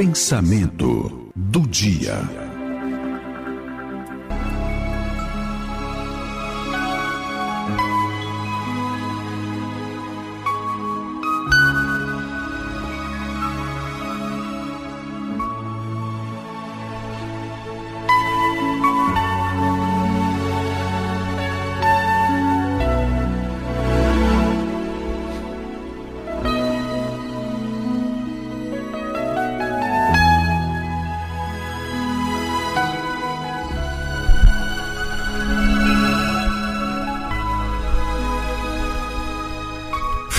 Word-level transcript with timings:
Pensamento 0.00 1.30
do 1.36 1.60
dia. 1.68 2.49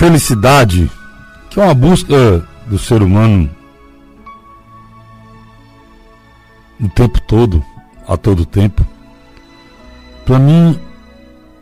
Felicidade, 0.02 0.90
que 1.48 1.60
é 1.60 1.64
uma 1.64 1.74
busca 1.74 2.44
do 2.66 2.76
ser 2.76 3.00
humano 3.04 3.48
o 6.80 6.88
tempo 6.88 7.20
todo, 7.20 7.64
a 8.08 8.16
todo 8.16 8.44
tempo, 8.44 8.84
para 10.26 10.40
mim 10.40 10.76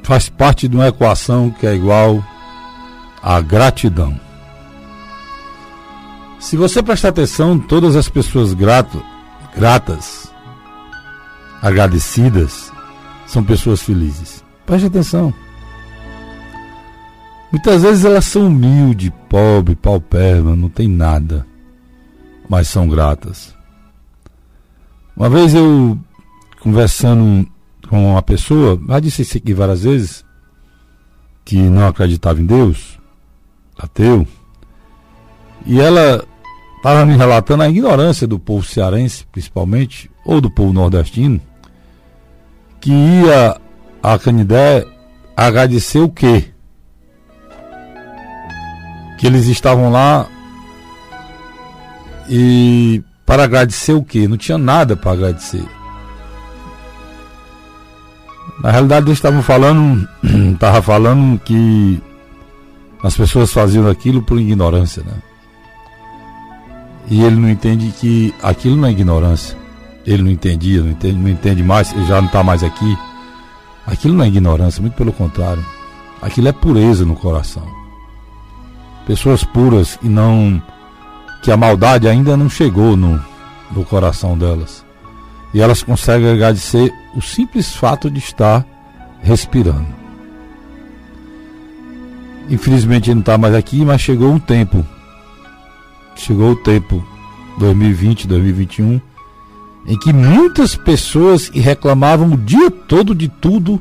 faz 0.03 0.31
parte 0.31 0.67
de 0.67 0.75
uma 0.75 0.89
equação 0.89 1.51
que 1.51 1.67
é 1.67 1.75
igual 1.75 2.25
à 3.23 3.43
gratidão. 3.43 4.19
Se 6.39 6.57
você 6.57 6.83
prestar 6.83 7.09
atenção, 7.11 7.59
todas 7.59 7.95
as 7.95 8.09
pessoas 8.09 8.55
grato, 8.55 9.05
gratas, 9.55 10.33
agradecidas, 11.61 12.73
são 13.27 13.45
pessoas 13.45 13.83
felizes. 13.83 14.43
Preste 14.65 14.87
atenção. 14.87 15.35
Muitas 17.51 17.83
vezes 17.83 18.05
elas 18.05 18.25
são 18.27 18.47
humildes, 18.47 19.11
pobres, 19.29 19.77
paupérrimas, 19.81 20.57
não 20.57 20.69
tem 20.69 20.87
nada, 20.87 21.45
mas 22.49 22.69
são 22.69 22.89
gratas. 22.89 23.55
Uma 25.17 25.29
vez 25.29 25.53
eu, 25.55 25.99
conversando 26.61 27.47
com 27.89 28.13
uma 28.13 28.23
pessoa, 28.23 28.81
já 28.89 29.01
disse 29.01 29.23
isso 29.23 29.37
aqui 29.37 29.53
várias 29.53 29.83
vezes, 29.83 30.25
que 31.45 31.57
não 31.57 31.89
acreditava 31.89 32.41
em 32.41 32.47
Deus, 32.47 32.99
ateu, 33.77 34.27
e 35.67 35.81
ela 35.81 36.25
estava 36.77 37.05
me 37.05 37.17
relatando 37.17 37.65
a 37.65 37.69
ignorância 37.69 38.27
do 38.27 38.39
povo 38.39 38.65
cearense, 38.65 39.27
principalmente, 39.27 40.09
ou 40.25 40.41
do 40.41 40.51
povo 40.51 40.73
nordestino, 40.73 41.41
que 42.81 42.93
ia 42.93 43.61
a 44.03 44.19
Canidé 44.19 44.87
agradecer 45.37 45.99
o 45.99 46.09
quê? 46.09 46.51
Que 49.21 49.27
eles 49.27 49.47
estavam 49.49 49.93
lá 49.93 50.27
e 52.27 53.03
para 53.27 53.45
agradecer 53.45 53.93
o 53.93 54.03
quê? 54.03 54.27
Não 54.27 54.39
tinha 54.39 54.57
nada 54.57 54.97
para 54.97 55.13
agradecer. 55.13 55.63
Na 58.63 58.71
realidade 58.71 59.07
eles 59.07 59.19
estavam 59.19 59.43
falando, 59.43 60.09
estava 60.55 60.81
falando 60.81 61.39
que 61.41 62.01
as 63.03 63.15
pessoas 63.15 63.53
faziam 63.53 63.87
aquilo 63.91 64.23
por 64.23 64.41
ignorância, 64.41 65.03
né? 65.03 65.17
E 67.11 67.23
ele 67.23 67.37
não 67.37 67.51
entende 67.51 67.93
que 68.01 68.35
aquilo 68.43 68.77
não 68.77 68.89
é 68.89 68.91
ignorância. 68.91 69.55
Ele 70.07 70.23
não 70.23 70.31
entendia, 70.31 70.81
não 70.81 70.93
entende, 70.93 71.19
não 71.19 71.29
entende 71.29 71.63
mais, 71.63 71.93
ele 71.93 72.07
já 72.07 72.21
não 72.23 72.27
está 72.27 72.43
mais 72.43 72.63
aqui. 72.63 72.99
Aquilo 73.87 74.15
não 74.15 74.25
é 74.25 74.29
ignorância, 74.29 74.81
muito 74.81 74.95
pelo 74.95 75.13
contrário. 75.13 75.65
Aquilo 76.23 76.49
é 76.49 76.53
pureza 76.53 77.05
no 77.05 77.15
coração 77.15 77.80
pessoas 79.11 79.43
puras 79.43 79.99
e 80.05 80.09
não 80.09 80.63
que 81.43 81.51
a 81.51 81.57
maldade 81.57 82.07
ainda 82.07 82.37
não 82.37 82.49
chegou 82.49 82.97
no, 82.97 83.21
no 83.73 83.85
coração 83.85 84.39
delas. 84.39 84.85
E 85.53 85.61
elas 85.61 85.83
conseguem 85.83 86.31
agradecer 86.31 86.95
o 87.17 87.21
simples 87.21 87.75
fato 87.75 88.09
de 88.09 88.21
estar 88.21 88.65
respirando. 89.21 89.89
Infelizmente 92.49 93.13
não 93.13 93.19
está 93.19 93.37
mais 93.37 93.53
aqui, 93.53 93.85
mas 93.85 94.01
chegou 94.01 94.31
um 94.31 94.39
tempo. 94.39 94.87
Chegou 96.15 96.53
o 96.53 96.57
tempo, 96.57 97.05
2020, 97.59 98.29
2021, 98.29 99.01
em 99.89 99.99
que 99.99 100.13
muitas 100.13 100.77
pessoas 100.77 101.49
reclamavam 101.49 102.35
o 102.35 102.37
dia 102.37 102.71
todo 102.71 103.13
de 103.13 103.29
tudo 103.29 103.81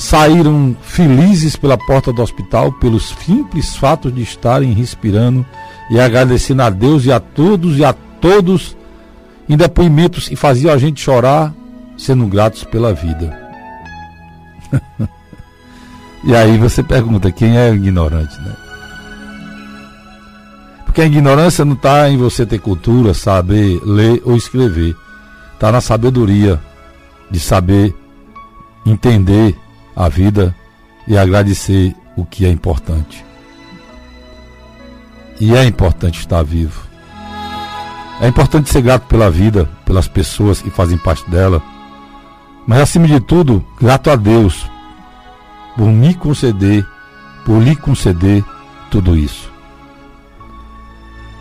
saíram 0.00 0.74
felizes 0.80 1.56
pela 1.56 1.76
porta 1.76 2.10
do 2.10 2.22
hospital 2.22 2.72
pelos 2.72 3.10
simples 3.10 3.76
fatos 3.76 4.14
de 4.14 4.22
estarem 4.22 4.72
respirando 4.72 5.44
e 5.90 6.00
agradecendo 6.00 6.62
a 6.62 6.70
Deus 6.70 7.04
e 7.04 7.12
a 7.12 7.20
todos 7.20 7.76
e 7.76 7.84
a 7.84 7.92
todos 7.92 8.74
em 9.46 9.58
depoimentos 9.58 10.30
e 10.30 10.36
faziam 10.36 10.72
a 10.72 10.78
gente 10.78 11.02
chorar 11.02 11.52
sendo 11.98 12.26
gratos 12.26 12.64
pela 12.64 12.94
vida. 12.94 13.38
e 16.24 16.34
aí 16.34 16.56
você 16.56 16.82
pergunta 16.82 17.30
quem 17.30 17.58
é 17.58 17.70
ignorante, 17.70 18.40
né? 18.40 18.56
Porque 20.86 21.02
a 21.02 21.06
ignorância 21.06 21.62
não 21.62 21.74
está 21.74 22.08
em 22.08 22.16
você 22.16 22.46
ter 22.46 22.58
cultura, 22.58 23.12
saber 23.12 23.78
ler 23.84 24.22
ou 24.24 24.34
escrever. 24.34 24.96
Está 25.52 25.70
na 25.70 25.82
sabedoria 25.82 26.58
de 27.30 27.38
saber 27.38 27.94
entender 28.86 29.54
a 29.94 30.08
vida 30.08 30.54
e 31.06 31.16
agradecer 31.16 31.94
o 32.16 32.24
que 32.24 32.44
é 32.44 32.50
importante. 32.50 33.24
E 35.40 35.54
é 35.54 35.64
importante 35.64 36.20
estar 36.20 36.42
vivo. 36.42 36.82
É 38.20 38.28
importante 38.28 38.68
ser 38.68 38.82
grato 38.82 39.06
pela 39.06 39.30
vida, 39.30 39.68
pelas 39.84 40.06
pessoas 40.06 40.60
que 40.60 40.70
fazem 40.70 40.98
parte 40.98 41.28
dela. 41.30 41.62
Mas 42.66 42.80
acima 42.80 43.06
de 43.06 43.18
tudo, 43.20 43.64
grato 43.80 44.10
a 44.10 44.16
Deus 44.16 44.70
por 45.76 45.86
me 45.86 46.14
conceder, 46.14 46.86
por 47.46 47.62
lhe 47.62 47.74
conceder 47.74 48.44
tudo 48.90 49.16
isso. 49.16 49.50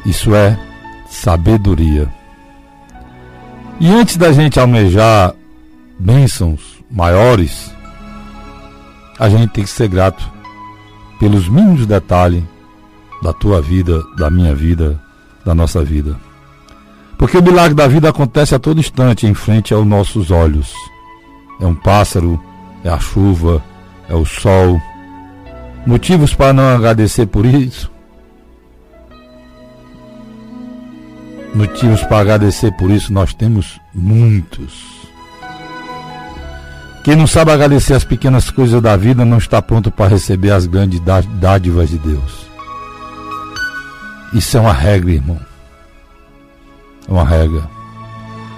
Isso 0.06 0.34
é 0.34 0.58
sabedoria. 1.10 2.08
E 3.80 3.90
antes 3.90 4.16
da 4.16 4.32
gente 4.32 4.60
almejar 4.60 5.34
bênçãos 6.00 6.80
maiores, 6.90 7.74
a 9.20 9.30
gente 9.30 9.52
tem 9.52 9.64
que 9.64 9.70
ser 9.70 9.90
grato 9.90 10.28
pelos 11.20 11.50
mínimos 11.50 11.86
detalhes 11.86 12.44
da 13.22 13.34
tua 13.34 13.62
vida, 13.62 14.02
da 14.18 14.30
minha 14.30 14.56
vida, 14.56 15.00
da 15.46 15.54
nossa 15.54 15.84
vida. 15.84 16.16
Porque 17.18 17.38
o 17.38 17.44
milagre 17.44 17.76
da 17.76 17.86
vida 17.86 18.10
acontece 18.10 18.56
a 18.56 18.60
todo 18.60 18.80
instante 18.80 19.28
em 19.28 19.34
frente 19.34 19.74
aos 19.74 19.86
nossos 19.86 20.32
olhos. 20.32 20.74
É 21.60 21.66
um 21.66 21.76
pássaro, 21.76 22.42
é 22.82 22.90
a 22.90 22.98
chuva, 22.98 23.62
é 24.08 24.16
o 24.16 24.26
sol. 24.26 24.82
Motivos 25.86 26.34
para 26.34 26.54
não 26.54 26.76
agradecer 26.76 27.26
por 27.26 27.46
isso? 27.46 27.92
Motivos 31.54 32.02
para 32.04 32.20
agradecer 32.20 32.72
por 32.78 32.90
isso 32.90 33.12
nós 33.12 33.34
temos 33.34 33.82
muitos. 33.94 34.99
Quem 37.04 37.16
não 37.16 37.26
sabe 37.26 37.52
agradecer 37.52 37.94
as 37.94 38.04
pequenas 38.04 38.52
coisas 38.52 38.82
da 38.82 38.98
vida 38.98 39.24
não 39.24 39.38
está 39.38 39.62
pronto 39.62 39.90
para 39.90 40.10
receber 40.10 40.52
as 40.52 40.66
grandes 40.66 41.00
dádivas 41.40 41.90
de 41.90 41.98
Deus. 41.98 42.50
Isso 44.34 44.58
é 44.58 44.60
uma 44.60 44.74
regra, 44.74 45.12
irmão. 45.12 45.40
É 47.08 47.12
uma 47.12 47.24
regra. 47.24 47.64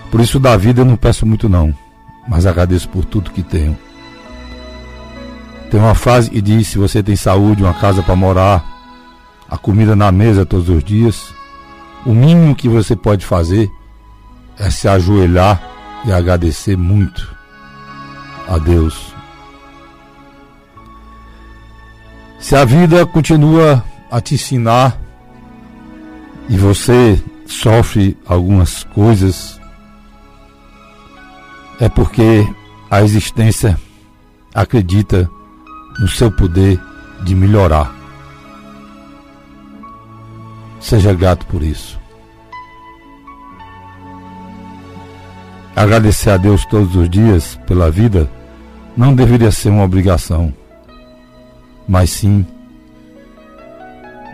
Por 0.09 0.19
isso, 0.19 0.39
da 0.39 0.57
vida 0.57 0.81
eu 0.81 0.85
não 0.85 0.97
peço 0.97 1.25
muito, 1.25 1.47
não. 1.47 1.73
Mas 2.27 2.45
agradeço 2.45 2.89
por 2.89 3.05
tudo 3.05 3.31
que 3.31 3.43
tenho. 3.43 3.77
Tem 5.69 5.79
uma 5.79 5.95
frase 5.95 6.29
que 6.29 6.41
diz: 6.41 6.67
se 6.67 6.77
você 6.77 7.01
tem 7.01 7.15
saúde, 7.15 7.63
uma 7.63 7.73
casa 7.75 8.01
para 8.01 8.15
morar, 8.15 8.65
a 9.49 9.57
comida 9.57 9.95
na 9.95 10.11
mesa 10.11 10.45
todos 10.45 10.67
os 10.67 10.83
dias, 10.83 11.33
o 12.05 12.13
mínimo 12.13 12.55
que 12.55 12.67
você 12.67 12.95
pode 12.95 13.25
fazer 13.25 13.69
é 14.57 14.69
se 14.69 14.87
ajoelhar 14.87 15.61
e 16.05 16.11
agradecer 16.11 16.75
muito 16.75 17.40
a 18.47 18.57
Deus. 18.57 19.13
Se 22.39 22.55
a 22.55 22.65
vida 22.65 23.05
continua 23.05 23.83
a 24.09 24.19
te 24.19 24.33
ensinar 24.33 24.99
e 26.49 26.57
você 26.57 27.23
sofre 27.45 28.17
algumas 28.25 28.83
coisas, 28.83 29.61
é 31.79 31.87
porque 31.87 32.45
a 32.89 33.01
existência 33.01 33.79
acredita 34.53 35.29
no 35.99 36.07
seu 36.07 36.31
poder 36.31 36.79
de 37.23 37.35
melhorar. 37.35 37.93
Seja 40.79 41.13
grato 41.13 41.45
por 41.45 41.61
isso. 41.61 42.00
Agradecer 45.81 46.29
a 46.29 46.37
Deus 46.37 46.63
todos 46.65 46.95
os 46.95 47.09
dias 47.09 47.59
pela 47.65 47.89
vida 47.89 48.29
não 48.95 49.15
deveria 49.15 49.51
ser 49.51 49.69
uma 49.69 49.83
obrigação, 49.83 50.53
mas 51.87 52.11
sim 52.11 52.45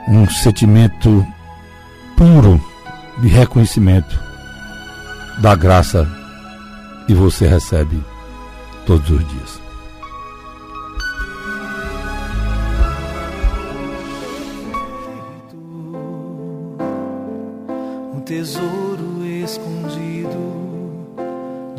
um 0.10 0.28
sentimento 0.30 1.26
puro 2.18 2.62
de 3.20 3.30
reconhecimento 3.30 4.20
da 5.40 5.56
graça 5.56 6.06
que 7.06 7.14
você 7.14 7.48
recebe 7.48 8.04
todos 8.86 9.10
os 9.10 9.26
dias. 9.30 9.62
Um 18.14 18.20
tesouro 18.26 18.77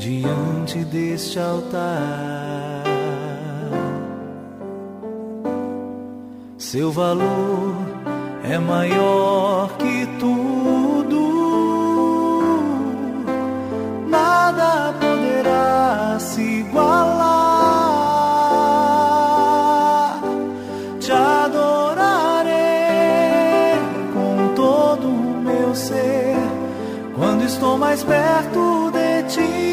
diante 0.09 0.85
deste 0.87 1.39
altar. 1.39 2.83
Seu 6.57 6.91
valor 6.91 7.75
é 8.43 8.59
maior 8.59 9.77
que 9.77 10.07
tudo, 10.19 11.21
nada 14.09 14.95
poderá 14.99 16.17
se 16.19 16.41
igualar. 16.41 17.29
Te 21.01 21.13
adorarei 21.13 22.49
com 24.15 24.55
todo 24.55 25.07
o 25.07 25.41
meu 25.43 25.75
ser 25.75 26.37
quando 27.15 27.45
estou 27.45 27.77
mais 27.77 28.03
perto 28.03 28.91
de 28.91 29.23
ti. 29.35 29.68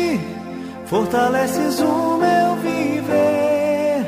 Fortaleces 0.85 1.79
o 1.79 2.17
meu 2.17 2.55
viver, 2.57 4.05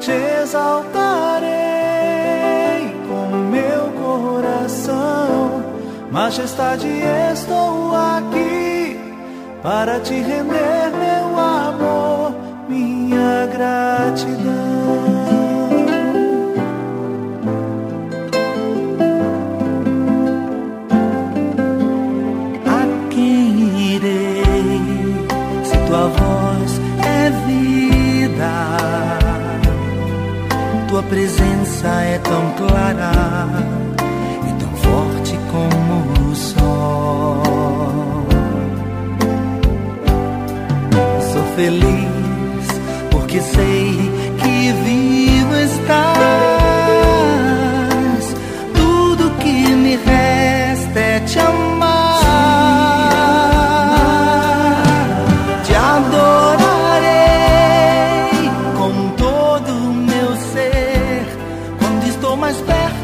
te 0.00 0.12
exaltarei 0.42 1.14
Majestade, 6.14 6.88
estou 7.32 7.92
aqui 7.92 8.96
para 9.62 9.98
te 9.98 10.14
render 10.14 10.90
meu 10.92 11.38
amor, 11.38 12.32
minha 12.68 13.46
gratidão. 13.52 15.03
Tua 25.94 26.08
voz 26.08 26.80
é 27.06 27.30
vida? 27.46 28.52
Tua 30.88 31.02
presença 31.04 31.88
é 31.88 32.18
tão 32.18 32.50
clara 32.56 33.12
como 35.52 36.30
o 36.30 36.34
sol. 36.34 37.42
Sou 41.32 41.44
feliz 41.54 42.66
porque 43.12 43.40
sei 43.40 44.13
estou 62.34 62.36
mais 62.36 62.56
perto 62.60 62.94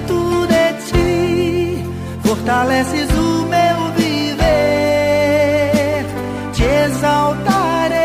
fortaleces 2.23 3.11
o 3.11 3.47
meu 3.47 3.93
viver, 3.97 4.45
te 6.53 6.65
exaltarei 6.65 7.99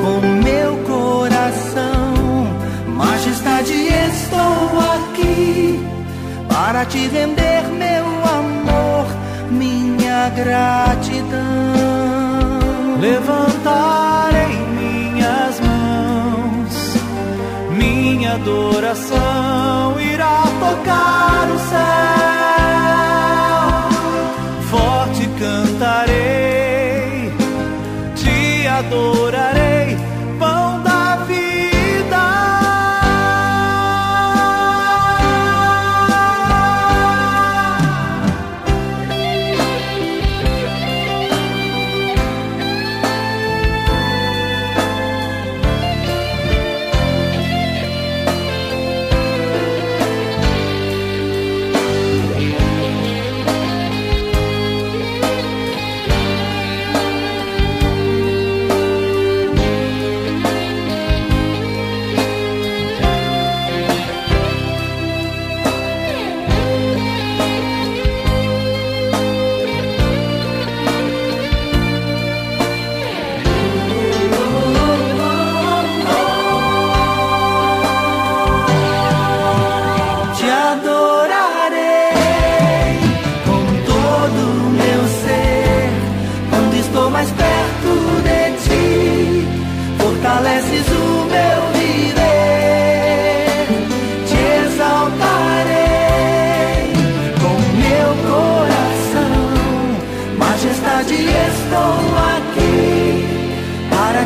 com 0.00 0.20
meu 0.44 0.76
coração, 0.84 2.46
majestade, 2.88 3.72
estou 3.72 4.80
aqui 4.94 5.80
para 6.48 6.84
te 6.86 7.06
render 7.08 7.62
meu 7.68 8.04
amor, 8.24 9.06
minha 9.50 10.28
gratidão. 10.30 10.85
Adoração 18.36 20.00
irá 20.00 20.42
tocar 20.60 21.50
o 21.50 21.58
céu. 21.70 22.06
cantarei, 25.38 27.30
te 28.14 28.66
adorarei. 28.66 29.55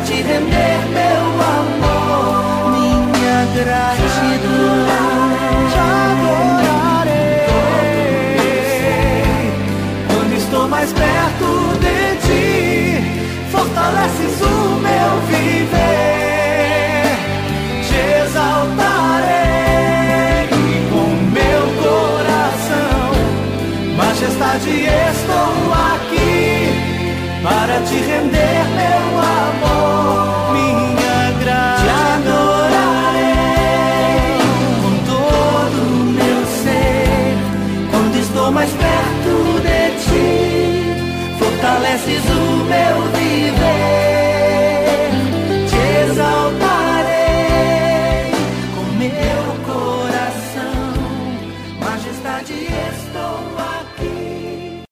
Estou 0.03 1.00